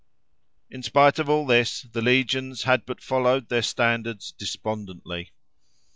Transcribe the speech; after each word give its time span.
In 0.71 0.81
spite 0.81 1.19
of 1.19 1.29
all 1.29 1.45
this, 1.45 1.83
the 1.83 2.01
legions 2.01 2.63
had 2.63 2.87
but 2.87 3.03
followed 3.03 3.49
their 3.49 3.61
standards 3.61 4.31
despondently. 4.31 5.31